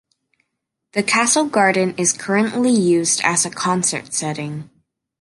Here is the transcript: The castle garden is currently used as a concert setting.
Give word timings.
The 0.93 1.03
castle 1.03 1.45
garden 1.45 1.93
is 1.95 2.11
currently 2.11 2.71
used 2.71 3.21
as 3.23 3.45
a 3.45 3.51
concert 3.51 4.15
setting. 4.15 4.67